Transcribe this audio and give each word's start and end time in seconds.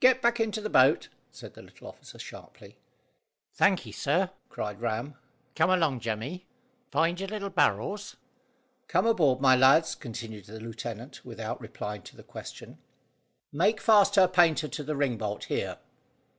"Get 0.00 0.22
back 0.22 0.40
into 0.40 0.62
your 0.62 0.70
boat," 0.70 1.10
said 1.30 1.52
the 1.52 1.60
little 1.60 1.86
officer 1.86 2.18
sharply. 2.18 2.78
"Thank 3.52 3.84
ye, 3.84 3.92
sir," 3.92 4.30
cried 4.48 4.80
Ram. 4.80 5.16
"Come 5.54 5.68
along, 5.68 6.00
Jemmy. 6.00 6.46
Find 6.90 7.20
your 7.20 7.28
little 7.28 7.50
barrels?" 7.50 8.16
"Come 8.88 9.04
aboard, 9.04 9.42
my 9.42 9.54
lads," 9.54 9.94
continued 9.94 10.46
the 10.46 10.60
lieutenant, 10.60 11.26
without 11.26 11.60
replying 11.60 12.00
to 12.04 12.16
the 12.16 12.22
question. 12.22 12.78
"Make 13.52 13.82
fast 13.82 14.14
her 14.16 14.26
painter 14.26 14.66
to 14.68 14.82
the 14.82 14.96
ring 14.96 15.18
bolt 15.18 15.44
here." 15.44 15.76